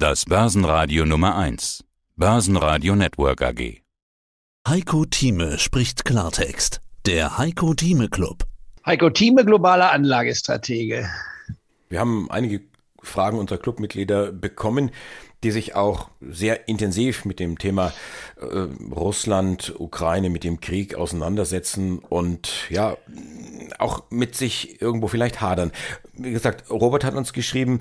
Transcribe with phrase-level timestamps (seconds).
[0.00, 1.82] Das Börsenradio Nummer 1.
[2.14, 3.82] Börsenradio Network AG.
[4.68, 6.80] Heiko Thieme spricht Klartext.
[7.04, 8.44] Der Heiko Thieme Club.
[8.86, 11.10] Heiko Thieme, globaler Anlagestratege.
[11.88, 12.60] Wir haben einige
[13.02, 14.92] Fragen unserer Clubmitglieder bekommen,
[15.42, 17.92] die sich auch sehr intensiv mit dem Thema
[18.36, 22.96] äh, Russland, Ukraine, mit dem Krieg auseinandersetzen und ja,
[23.80, 25.72] auch mit sich irgendwo vielleicht hadern.
[26.12, 27.80] Wie gesagt, Robert hat uns geschrieben,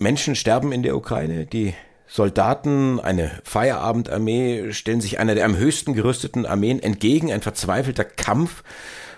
[0.00, 1.74] Menschen sterben in der Ukraine, die
[2.06, 8.62] Soldaten, eine Feierabendarmee stellen sich einer der am höchsten gerüsteten Armeen entgegen, ein verzweifelter Kampf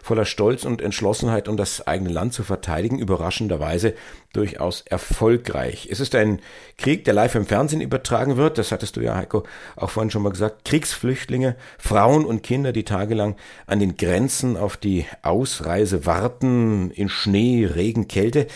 [0.03, 3.93] voller Stolz und Entschlossenheit, um das eigene Land zu verteidigen, überraschenderweise
[4.33, 5.87] durchaus erfolgreich.
[5.91, 6.41] Es ist ein
[6.79, 9.45] Krieg, der live im Fernsehen übertragen wird, das hattest du ja, Heiko,
[9.77, 10.65] auch vorhin schon mal gesagt.
[10.65, 17.67] Kriegsflüchtlinge, Frauen und Kinder, die tagelang an den Grenzen auf die Ausreise warten, in Schnee,
[17.67, 18.47] Regen, Kälte.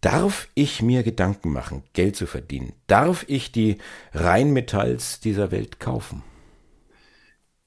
[0.00, 2.72] Darf ich mir Gedanken machen, Geld zu verdienen?
[2.86, 3.78] Darf ich die
[4.14, 6.22] Rheinmetalls dieser Welt kaufen?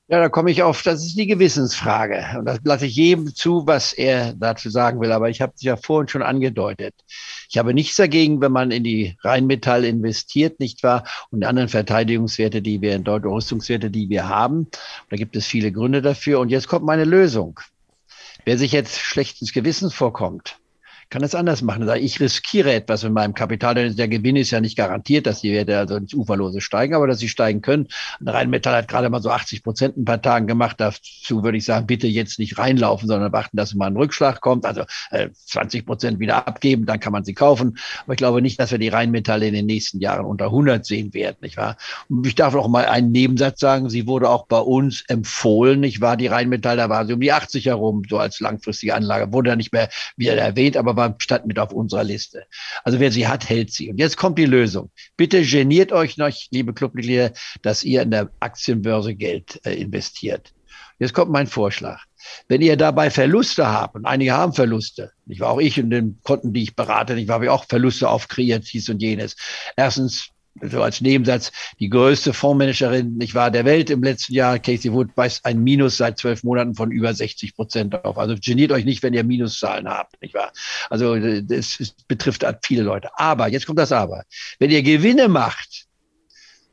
[0.07, 2.37] Ja, da komme ich auf, das ist die Gewissensfrage.
[2.37, 5.11] Und das lasse ich jedem zu, was er dazu sagen will.
[5.11, 6.93] Aber ich habe es ja vorhin schon angedeutet.
[7.49, 11.05] Ich habe nichts dagegen, wenn man in die Rheinmetall investiert, nicht wahr?
[11.29, 14.67] Und anderen Verteidigungswerte, die wir in Deutschland, Rüstungswerte, die wir haben.
[15.09, 16.39] Da gibt es viele Gründe dafür.
[16.39, 17.59] Und jetzt kommt meine Lösung.
[18.43, 20.60] Wer sich jetzt schlecht ins Gewissen vorkommt,
[21.11, 21.87] kann es anders machen.
[21.97, 25.51] Ich riskiere etwas mit meinem Kapital, denn der Gewinn ist ja nicht garantiert, dass die
[25.51, 27.89] Werte also ins Uferlose steigen, aber dass sie steigen können.
[28.25, 30.77] Rheinmetall hat gerade mal so 80 Prozent ein paar Tagen gemacht.
[30.79, 34.65] Dazu würde ich sagen, bitte jetzt nicht reinlaufen, sondern warten, dass mal ein Rückschlag kommt.
[34.65, 37.77] Also äh, 20 Prozent wieder abgeben, dann kann man sie kaufen.
[38.05, 41.13] Aber ich glaube nicht, dass wir die Rheinmetalle in den nächsten Jahren unter 100 sehen
[41.13, 41.75] werden, nicht wahr?
[42.07, 43.89] Und ich darf noch mal einen Nebensatz sagen.
[43.89, 46.15] Sie wurde auch bei uns empfohlen, nicht wahr?
[46.15, 49.33] Die Rheinmetall, da war sie um die 80 herum, so als langfristige Anlage.
[49.33, 52.45] Wurde ja nicht mehr wieder erwähnt, aber war stand mit auf unserer Liste.
[52.83, 53.89] Also wer sie hat, hält sie.
[53.89, 54.91] Und jetzt kommt die Lösung.
[55.17, 60.53] Bitte geniert euch noch, liebe Clubmitglieder, dass ihr in der Aktienbörse Geld äh, investiert.
[60.99, 61.99] Jetzt kommt mein Vorschlag.
[62.47, 66.19] Wenn ihr dabei Verluste habt, und einige haben Verluste, ich war auch ich in den
[66.23, 69.35] Konten, die ich berate, ich habe auch Verluste aufkreiert, dies und jenes.
[69.75, 70.29] Erstens
[70.61, 75.09] so als Nebensatz, die größte Fondsmanagerin, nicht wahr, der Welt im letzten Jahr, Casey Wood,
[75.15, 78.17] weist ein Minus seit zwölf Monaten von über 60 Prozent auf.
[78.17, 80.51] Also geniert euch nicht, wenn ihr Minuszahlen habt, nicht wahr?
[80.89, 83.09] Also das betrifft viele Leute.
[83.15, 84.23] Aber, jetzt kommt das Aber.
[84.59, 85.87] Wenn ihr Gewinne macht,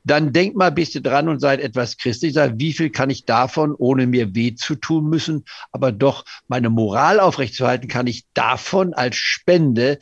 [0.04, 2.32] dann denkt mal ein bisschen dran und seid etwas christlich.
[2.32, 6.70] Sagt, wie viel kann ich davon, ohne mir weh zu tun müssen, aber doch meine
[6.70, 9.98] Moral aufrechtzuerhalten, kann ich davon als Spende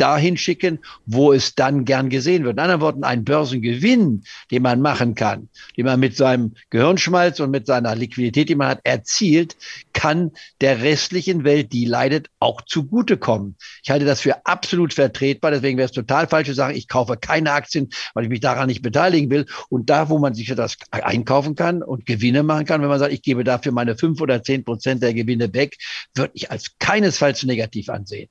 [0.00, 2.54] dahin schicken, wo es dann gern gesehen wird.
[2.54, 7.50] In anderen Worten, ein Börsengewinn, den man machen kann, den man mit seinem Gehirnschmalz und
[7.50, 9.56] mit seiner Liquidität, die man hat, erzielt,
[9.92, 13.56] kann der restlichen Welt, die leidet, auch zugutekommen.
[13.82, 15.50] Ich halte das für absolut vertretbar.
[15.50, 18.68] Deswegen wäre es total falsch zu sagen, ich kaufe keine Aktien, weil ich mich daran
[18.68, 19.46] nicht beteiligen will.
[19.68, 23.12] Und da, wo man sich das einkaufen kann und Gewinne machen kann, wenn man sagt,
[23.12, 25.76] ich gebe dafür meine fünf oder zehn Prozent der Gewinne weg,
[26.14, 28.28] würde ich als keinesfalls negativ ansehen.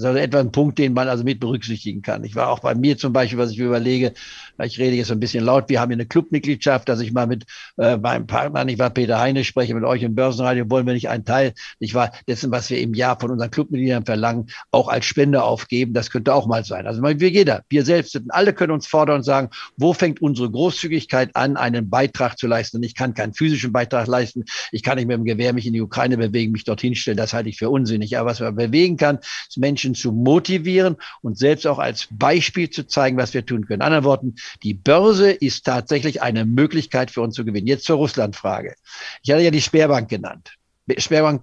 [0.00, 2.24] Das ist also etwa ein Punkt, den man also mit berücksichtigen kann.
[2.24, 4.14] Ich war auch bei mir zum Beispiel, was ich überlege,
[4.62, 7.44] ich rede jetzt ein bisschen laut, wir haben hier eine Clubmitgliedschaft, dass ich mal mit
[7.76, 11.10] äh, meinem Partner, ich war Peter Heine, spreche mit euch im Börsenradio, wollen wir nicht
[11.10, 15.04] einen Teil, ich war dessen, was wir im Jahr von unseren Clubmitgliedern verlangen, auch als
[15.04, 15.92] Spende aufgeben.
[15.92, 16.86] Das könnte auch mal sein.
[16.86, 21.36] Also wir jeder, wir selbst, alle können uns fordern und sagen, wo fängt unsere Großzügigkeit
[21.36, 22.78] an, einen Beitrag zu leisten?
[22.78, 24.44] Und ich kann keinen physischen Beitrag leisten.
[24.72, 27.16] Ich kann nicht mit dem Gewehr mich in die Ukraine bewegen, mich dorthin stellen.
[27.16, 28.16] Das halte ich für unsinnig.
[28.18, 29.18] Aber was man bewegen kann,
[29.48, 33.66] ist Menschen Menschen zu motivieren und selbst auch als Beispiel zu zeigen, was wir tun
[33.66, 33.80] können.
[33.80, 37.66] In anderen Worten, die Börse ist tatsächlich eine Möglichkeit für uns zu gewinnen.
[37.66, 38.74] Jetzt zur Russlandfrage.
[39.22, 40.54] Ich hatte ja die Sperrbank genannt.
[40.96, 41.42] Sperrbank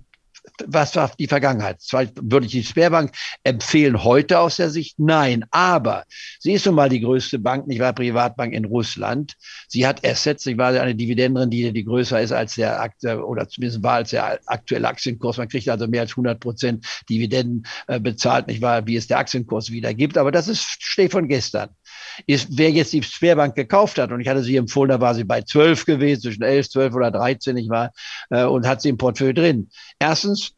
[0.65, 1.81] was war die Vergangenheit?
[1.91, 3.11] Würde ich die Sperrbank
[3.43, 4.99] empfehlen heute aus der Sicht?
[4.99, 6.05] Nein, aber
[6.39, 9.35] sie ist nun mal die größte Bank, nicht wahr, Privatbank in Russland.
[9.67, 12.91] Sie hat Assets, sie war eine Dividendenrendite, die größer ist als der,
[13.25, 15.37] oder zumindest war als der aktuelle Aktienkurs.
[15.37, 19.19] Man kriegt also mehr als 100 Prozent Dividenden äh, bezahlt, nicht wahr, wie es der
[19.19, 20.17] Aktienkurs wiedergibt.
[20.17, 21.69] Aber das ist, steht von gestern
[22.25, 25.23] ist, wer jetzt die Sperrbank gekauft hat, und ich hatte sie empfohlen, da war sie
[25.23, 27.91] bei 12 gewesen, zwischen 11, 12 oder 13, ich war,
[28.29, 29.69] äh, und hat sie im Portfolio drin.
[29.99, 30.53] Erstens,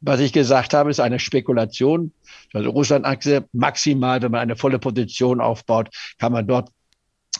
[0.00, 2.12] was ich gesagt habe, ist eine Spekulation.
[2.52, 5.88] Also Russland-Aktie maximal, wenn man eine volle Position aufbaut,
[6.18, 6.70] kann man dort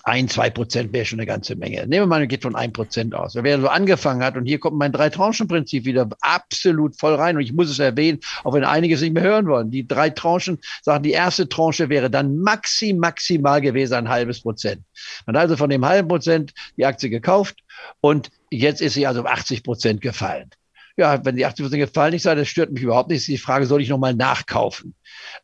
[0.06, 1.80] ein, zwei Prozent wäre schon eine ganze Menge.
[1.80, 3.34] Nehmen wir mal, geht von ein Prozent aus.
[3.34, 7.52] Wer so angefangen hat, und hier kommt mein Drei-Tranchen-Prinzip wieder absolut voll rein, und ich
[7.52, 9.72] muss es erwähnen, auch wenn einige es nicht mehr hören wollen.
[9.72, 14.82] Die drei Tranchen sagen, die erste Tranche wäre dann maxi, maximal gewesen ein halbes Prozent.
[15.26, 17.56] Man hat also von dem halben Prozent die Aktie gekauft
[18.00, 20.50] und jetzt ist sie also um 80 Prozent gefallen.
[20.96, 23.26] Ja, wenn die 80 Prozent gefallen ist, das stört mich überhaupt nicht.
[23.26, 24.94] Die Frage, soll ich nochmal nachkaufen?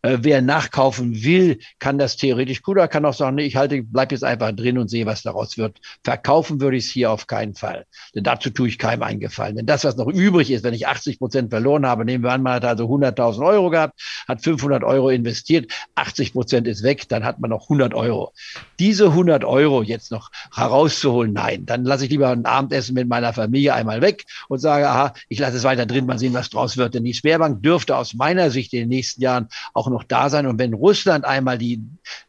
[0.02, 3.82] Äh, wer nachkaufen will, kann das theoretisch gut, oder kann auch sagen, nee, ich halte,
[3.82, 5.80] bleib jetzt einfach drin und sehe, was daraus wird.
[6.04, 7.86] Verkaufen würde ich es hier auf keinen Fall.
[8.14, 9.56] Denn dazu tue ich keinem eingefallen.
[9.56, 12.42] Denn das, was noch übrig ist, wenn ich 80 Prozent verloren habe, nehmen wir an,
[12.42, 17.24] man hat also 100.000 Euro gehabt, hat 500 Euro investiert, 80 Prozent ist weg, dann
[17.24, 18.32] hat man noch 100 Euro.
[18.78, 23.32] Diese 100 Euro jetzt noch herauszuholen, nein, dann lasse ich lieber ein Abendessen mit meiner
[23.32, 26.76] Familie einmal weg und sage, aha, ich lasse es weiter drin, mal sehen, was draus
[26.76, 26.94] wird.
[26.94, 30.46] Denn die Sperrbank dürfte aus meiner Sicht in den nächsten Jahren auch noch da sein.
[30.46, 31.80] Und wenn Russland einmal die,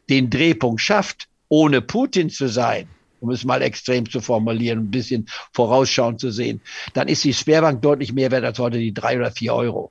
[0.08, 2.88] den Drehpunkt schafft, ohne Putin zu sein,
[3.20, 6.60] um es mal extrem zu formulieren, ein bisschen vorausschauend zu sehen,
[6.92, 9.90] dann ist die Sperrbank deutlich mehr wert als heute die drei oder vier Euro.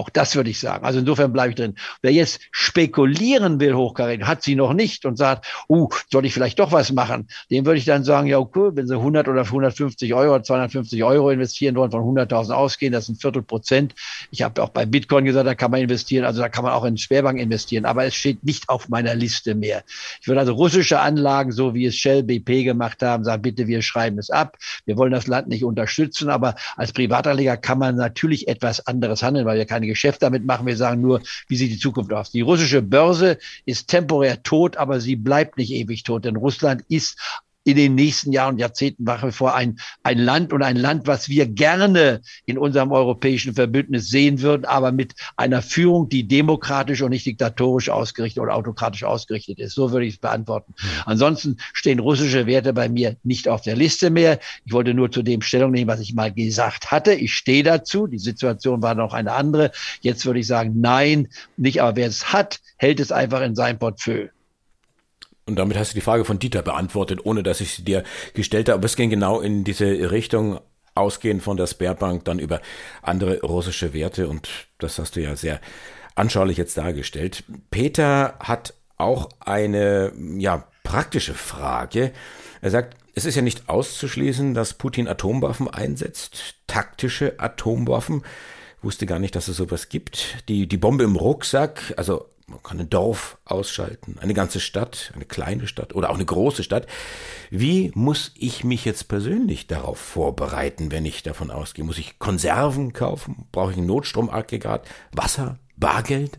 [0.00, 0.86] Auch das würde ich sagen.
[0.86, 1.74] Also insofern bleibe ich drin.
[2.00, 6.58] Wer jetzt spekulieren will, hochkarätig, hat sie noch nicht und sagt, uh, soll ich vielleicht
[6.58, 7.28] doch was machen?
[7.50, 11.28] Dem würde ich dann sagen, ja, okay, wenn sie 100 oder 150 Euro, 250 Euro
[11.28, 13.94] investieren wollen, von 100.000 ausgehen, das ist ein Viertel Prozent.
[14.30, 16.86] Ich habe auch bei Bitcoin gesagt, da kann man investieren, also da kann man auch
[16.86, 19.82] in Sperrbank investieren, aber es steht nicht auf meiner Liste mehr.
[20.22, 23.82] Ich würde also russische Anlagen, so wie es Shell, BP gemacht haben, sagen, bitte, wir
[23.82, 24.56] schreiben es ab.
[24.86, 29.44] Wir wollen das Land nicht unterstützen, aber als Privatanleger kann man natürlich etwas anderes handeln,
[29.44, 30.66] weil wir keine Geschäft damit machen.
[30.66, 32.30] Wir sagen nur, wie sieht die Zukunft aus.
[32.30, 37.18] Die russische Börse ist temporär tot, aber sie bleibt nicht ewig tot, denn Russland ist
[37.70, 41.06] in den nächsten Jahren und Jahrzehnten nach wie vor ein, ein Land und ein Land,
[41.06, 47.02] was wir gerne in unserem europäischen Verbündnis sehen würden, aber mit einer Führung, die demokratisch
[47.02, 49.74] und nicht diktatorisch ausgerichtet oder autokratisch ausgerichtet ist.
[49.74, 50.74] So würde ich es beantworten.
[51.04, 54.38] Ansonsten stehen russische Werte bei mir nicht auf der Liste mehr.
[54.64, 57.12] Ich wollte nur zu dem Stellung nehmen, was ich mal gesagt hatte.
[57.12, 58.06] Ich stehe dazu.
[58.06, 59.70] Die Situation war noch eine andere.
[60.00, 61.82] Jetzt würde ich sagen, nein, nicht.
[61.82, 64.28] Aber wer es hat, hält es einfach in sein Portfolio.
[65.50, 68.04] Und damit hast du die Frage von Dieter beantwortet, ohne dass ich sie dir
[68.34, 68.78] gestellt habe.
[68.78, 70.60] Aber es ging genau in diese Richtung,
[70.94, 72.60] ausgehend von der Sperrbank, dann über
[73.02, 74.28] andere russische Werte.
[74.28, 74.48] Und
[74.78, 75.60] das hast du ja sehr
[76.14, 77.44] anschaulich jetzt dargestellt.
[77.70, 82.12] Peter hat auch eine, ja, praktische Frage.
[82.60, 88.22] Er sagt, es ist ja nicht auszuschließen, dass Putin Atomwaffen einsetzt, taktische Atomwaffen.
[88.82, 90.38] Wusste gar nicht, dass es sowas gibt.
[90.48, 95.24] Die, die Bombe im Rucksack, also man kann ein Dorf ausschalten, eine ganze Stadt, eine
[95.24, 96.86] kleine Stadt oder auch eine große Stadt.
[97.50, 101.84] Wie muss ich mich jetzt persönlich darauf vorbereiten, wenn ich davon ausgehe?
[101.84, 103.46] Muss ich Konserven kaufen?
[103.52, 104.86] Brauche ich ein Notstromaggregat?
[105.12, 105.58] Wasser?
[105.76, 106.38] Bargeld?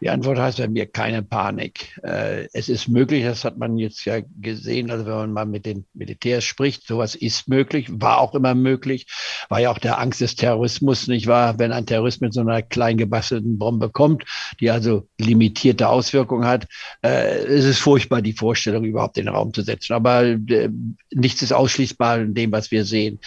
[0.00, 1.98] Die Antwort heißt bei mir keine Panik.
[2.04, 5.66] Äh, es ist möglich, das hat man jetzt ja gesehen, also wenn man mal mit
[5.66, 9.06] den Militärs spricht, sowas ist möglich, war auch immer möglich,
[9.48, 11.58] war ja auch der Angst des Terrorismus, nicht wahr?
[11.58, 14.24] Wenn ein Terrorist mit so einer klein gebastelten Bombe kommt,
[14.60, 16.68] die also limitierte Auswirkungen hat,
[17.02, 19.94] äh, es ist furchtbar, die Vorstellung überhaupt in den Raum zu setzen.
[19.94, 20.68] Aber äh,
[21.12, 23.18] nichts ist ausschließbar in dem, was wir sehen.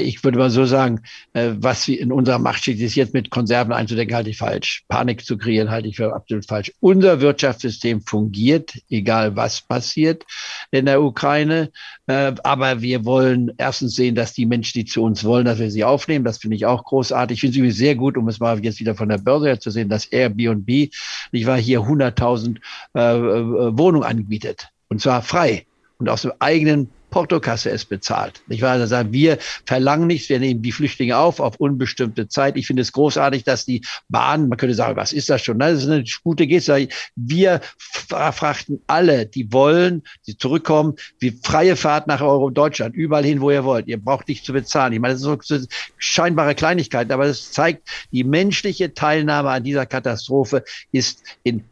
[0.00, 1.00] ich würde mal so sagen,
[1.32, 4.84] was in unserer Macht steht, ist jetzt mit Konserven einzudenken, halte ich falsch.
[4.88, 6.72] Panik zu kreieren, halte ich für absolut falsch.
[6.80, 10.24] Unser Wirtschaftssystem fungiert, egal was passiert
[10.70, 11.70] in der Ukraine.
[12.06, 15.70] Äh, aber wir wollen erstens sehen, dass die Menschen, die zu uns wollen, dass wir
[15.70, 16.24] sie aufnehmen.
[16.24, 17.42] Das finde ich auch großartig.
[17.44, 19.70] Ich finde es sehr gut, um es mal jetzt wieder von der Börse her zu
[19.70, 22.58] sehen, dass Airbnb, ich war hier 100.000
[22.94, 24.68] äh, äh, Wohnungen anbietet.
[24.88, 25.66] Und zwar frei
[25.98, 28.42] und aus dem eigenen Portokasse es bezahlt.
[28.48, 32.56] Ich weiß, also wir verlangen nichts, wir nehmen die Flüchtlinge auf auf unbestimmte Zeit.
[32.56, 35.60] Ich finde es großartig, dass die Bahn, man könnte sagen, was ist das schon?
[35.60, 36.88] Das ist eine gute Geste.
[37.14, 37.60] Wir
[38.08, 43.50] frachten alle, die wollen, die zurückkommen, wie freie Fahrt nach Euro Deutschland, überall hin, wo
[43.50, 43.86] ihr wollt.
[43.86, 44.94] Ihr braucht nicht zu bezahlen.
[44.94, 45.58] Ich meine, das ist so
[45.98, 51.62] scheinbare Kleinigkeiten, aber es zeigt, die menschliche Teilnahme an dieser Katastrophe ist in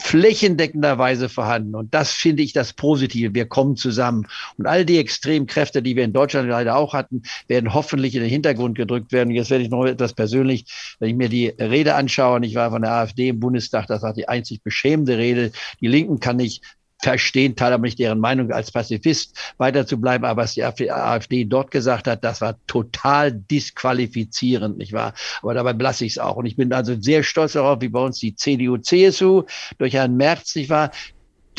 [0.00, 1.74] flächendeckender Weise vorhanden.
[1.74, 3.34] Und das finde ich das Positive.
[3.34, 4.26] Wir kommen zusammen.
[4.58, 8.30] Und all die Extremkräfte, die wir in Deutschland leider auch hatten, werden hoffentlich in den
[8.30, 9.30] Hintergrund gedrückt werden.
[9.32, 10.64] Jetzt werde ich noch etwas persönlich,
[10.98, 14.02] wenn ich mir die Rede anschaue, und ich war von der AfD im Bundestag, das
[14.02, 15.52] war die einzig beschämende Rede.
[15.80, 16.62] Die Linken kann ich
[17.00, 20.24] verstehen, teile aber deren Meinung als Pazifist weiter zu bleiben.
[20.24, 25.14] Aber was die AfD dort gesagt hat, das war total disqualifizierend, nicht wahr?
[25.42, 26.36] Aber dabei belasse ich es auch.
[26.36, 29.44] Und ich bin also sehr stolz darauf, wie bei uns die CDU, CSU
[29.78, 30.90] durch Herrn Merz, nicht wahr,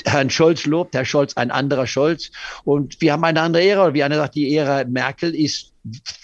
[0.06, 2.32] Herrn Scholz lobt, Herr Scholz ein anderer Scholz.
[2.64, 3.94] Und wir haben eine andere Ära.
[3.94, 5.72] Wie einer sagt, die Ära Merkel ist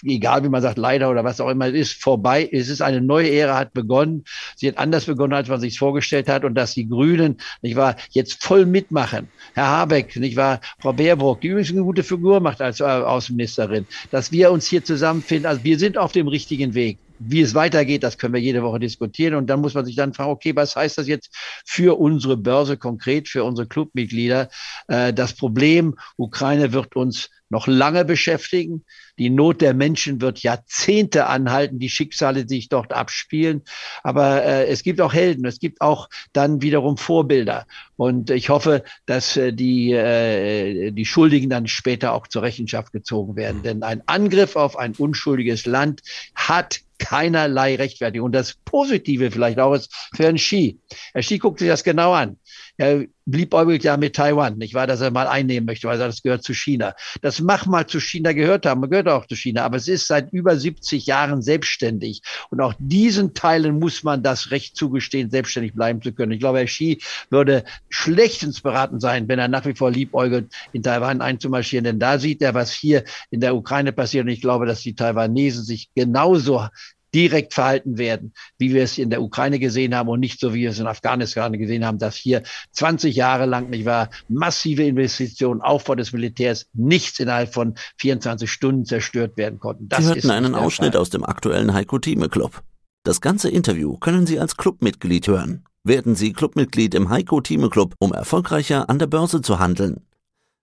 [0.04, 2.48] egal wie man sagt, leider oder was auch immer ist, vorbei.
[2.50, 4.24] Es ist eine neue Ära, hat begonnen.
[4.56, 6.44] Sie hat anders begonnen, als man sich vorgestellt hat.
[6.44, 9.28] Und dass die Grünen, nicht wahr, jetzt voll mitmachen.
[9.54, 13.86] Herr Habeck, nicht wahr, Frau Baerbock, die übrigens eine gute Figur macht als äh, Außenministerin,
[14.10, 15.46] dass wir uns hier zusammenfinden.
[15.46, 16.98] Also wir sind auf dem richtigen Weg.
[17.18, 19.34] Wie es weitergeht, das können wir jede Woche diskutieren.
[19.34, 21.34] Und dann muss man sich dann fragen, okay, was heißt das jetzt
[21.64, 24.48] für unsere Börse konkret, für unsere Clubmitglieder?
[24.88, 28.84] Äh, das Problem Ukraine wird uns noch lange beschäftigen.
[29.18, 33.62] Die Not der Menschen wird Jahrzehnte anhalten, die Schicksale die sich dort abspielen.
[34.02, 37.66] Aber äh, es gibt auch Helden, es gibt auch dann wiederum Vorbilder.
[37.96, 43.36] Und ich hoffe, dass äh, die, äh, die Schuldigen dann später auch zur Rechenschaft gezogen
[43.36, 43.62] werden.
[43.62, 46.02] Denn ein Angriff auf ein unschuldiges Land
[46.34, 48.26] hat keinerlei Rechtfertigung.
[48.26, 50.78] Und das Positive vielleicht auch ist für Herrn Xi.
[51.12, 52.38] Herr Xi guckt sich das genau an.
[52.76, 56.12] Er bliebäugelt ja mit Taiwan, nicht wahr, dass er mal einnehmen möchte, weil er sagt,
[56.12, 56.94] das gehört zu China.
[57.20, 60.32] Das mag mal zu China gehört haben, gehört auch zu China, aber es ist seit
[60.32, 62.22] über 70 Jahren selbstständig.
[62.50, 66.32] Und auch diesen Teilen muss man das Recht zugestehen, selbstständig bleiben zu können.
[66.32, 70.82] Ich glaube, Herr Xi würde schlechtens beraten sein, wenn er nach wie vor liebäugelt, in
[70.82, 71.84] Taiwan einzumarschieren.
[71.84, 74.24] Denn da sieht er, was hier in der Ukraine passiert.
[74.24, 76.66] Und ich glaube, dass die Taiwanesen sich genauso
[77.14, 80.62] direkt verhalten werden, wie wir es in der Ukraine gesehen haben und nicht so, wie
[80.62, 85.60] wir es in Afghanistan gesehen haben, dass hier 20 Jahre lang, nicht wahr, massive Investitionen,
[85.60, 89.88] Aufbau des Militärs, nichts innerhalb von 24 Stunden zerstört werden konnten.
[89.88, 91.00] Das Sie hörten einen Ausschnitt Fall.
[91.00, 92.62] aus dem aktuellen Heiko Thieme Club.
[93.04, 95.64] Das ganze Interview können Sie als Clubmitglied hören.
[95.84, 100.02] Werden Sie Clubmitglied im Heiko Thieme Club, um erfolgreicher an der Börse zu handeln.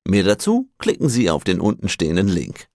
[0.07, 2.67] Mehr dazu klicken Sie auf den untenstehenden Link.